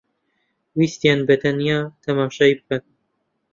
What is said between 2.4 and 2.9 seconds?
بکەن